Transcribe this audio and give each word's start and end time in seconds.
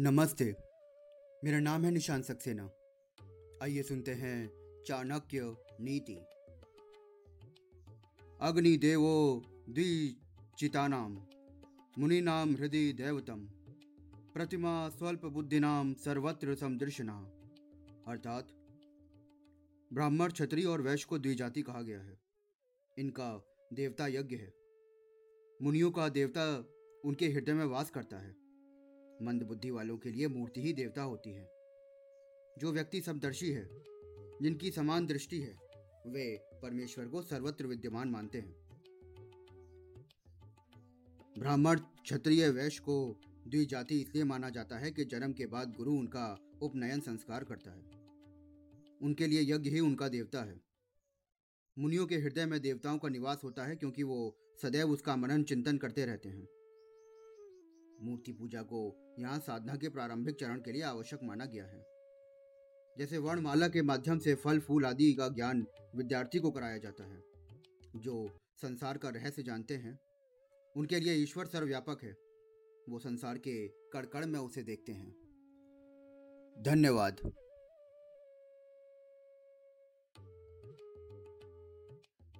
नमस्ते। 0.00 0.56
मेरा 1.44 1.60
नाम 1.60 1.84
है 1.84 1.90
निशान 1.90 2.22
सक्सेना। 2.22 2.70
आइए 3.62 3.82
सुनते 3.82 4.10
हैं 4.10 4.50
चाणक्य 4.86 5.56
नीति। 5.80 6.14
अग्नि 8.40 8.76
देवो 8.76 9.42
द्विचितानाम 9.68 11.26
मुनि 11.98 12.20
नाम 12.20 12.52
हृदय 12.52 12.92
देवतम 12.92 13.46
प्रतिमा 14.34 14.88
स्वल्प 14.88 15.26
बुद्धिनाम 15.26 15.94
सर्वत्र 15.94 16.54
समदृशना 16.54 17.18
अर्थात, 18.06 18.48
ब्राह्मण 19.92 20.30
क्षत्रिय 20.30 20.64
और 20.64 20.82
वैश्य 20.82 21.06
को 21.08 21.18
द्विजाति 21.18 21.62
कहा 21.62 21.82
गया 21.82 22.00
है। 22.00 22.20
इनका 22.98 23.44
देवता 23.72 24.06
यज्ञ 24.06 24.36
है। 24.36 24.54
मुनियों 25.62 25.90
का 25.90 26.08
देवता 26.08 26.64
उनके 27.04 27.28
हृदय 27.28 27.52
में 27.52 27.64
वास 27.64 27.90
करता 27.90 28.18
है। 28.18 28.41
मंद 29.22 29.42
बुद्धि 29.42 29.70
वालों 29.70 29.98
के 29.98 30.10
लिए 30.10 30.28
मूर्ति 30.28 30.62
ही 30.62 30.72
देवता 30.72 31.02
होती 31.02 31.30
है। 31.30 31.44
जो 32.58 32.72
व्यक्ति 32.72 33.00
समदर्शी 33.00 33.50
है, 33.50 33.68
जिनकी 34.42 34.70
समान 34.70 35.06
दृष्टि 35.06 35.40
है, 35.40 35.56
वे 36.06 36.36
परमेश्वर 36.62 37.08
को 37.08 37.22
सर्वत्र 37.22 37.66
विद्यमान 37.66 38.08
मानते 38.08 38.38
हैं। 38.38 38.62
ब्राह्मण 41.38 41.78
क्षत्रिय 41.78 42.48
वैश्य 42.48 42.82
को 42.82 43.20
द्विजाति 43.48 44.00
इसलिए 44.00 44.24
माना 44.24 44.50
जाता 44.50 44.78
है 44.78 44.90
कि 44.90 45.04
जन्म 45.04 45.32
के 45.32 45.46
बाद 45.46 45.76
गुरु 45.76 45.92
उनका 45.92 46.38
उपनयन 46.62 47.00
संस्कार 47.00 47.44
करता 47.44 47.70
है। 47.70 47.82
उनके 49.02 49.26
लिए 49.26 49.54
यज्ञ 49.54 49.70
ही 49.70 49.80
उनका 49.80 50.08
देवता 50.08 50.42
है। 50.42 50.60
मुनियों 51.78 52.06
के 52.06 52.16
हृदय 52.16 52.46
में 52.46 52.60
देवताओं 52.60 52.98
का 52.98 53.08
निवास 53.08 53.40
होता 53.44 53.64
है 53.64 53.76
क्योंकि 53.76 54.02
वो 54.02 54.36
सदैव 54.62 54.90
उसका 54.90 55.16
मनन 55.16 55.42
चिंतन 55.42 55.78
करते 55.78 56.06
रहते 56.06 56.28
हैं। 56.28 56.48
मूर्ति 58.02 58.32
पूजा 58.32 58.62
को 58.62 58.96
यहाँ 59.18 59.38
साधना 59.38 59.76
के 59.76 59.88
प्रारंभिक 59.88 60.36
चरण 60.40 60.60
के 60.60 60.72
लिए 60.72 60.82
आवश्यक 60.82 61.20
माना 61.22 61.44
गया 61.44 61.64
है। 61.64 61.84
जैसे 62.98 63.18
वर्णमाला 63.18 63.68
के 63.68 63.82
माध्यम 63.82 64.18
से 64.18 64.34
फल, 64.34 64.58
फूल 64.58 64.86
आदि 64.86 65.12
का 65.12 65.28
ज्ञान 65.28 65.66
विद्यार्थी 65.96 66.38
को 66.38 66.50
कराया 66.50 66.78
जाता 66.78 67.04
है, 67.04 67.22
जो 67.96 68.30
संसार 68.56 68.98
का 68.98 69.08
रहस्य 69.08 69.42
जानते 69.42 69.74
हैं। 69.74 69.98
उनके 70.76 71.00
लिए 71.00 71.14
ईश्वर 71.14 71.46
सर्वव्यापक 71.46 71.98
है। 72.02 72.12
वो 72.88 72.98
संसार 72.98 73.38
के 73.38 73.68
कड़कड़ 73.68 74.26
में 74.26 74.40
उसे 74.40 74.62
देखते 74.62 74.92
हैं। 74.92 75.12
धन्यवाद। 76.58 77.41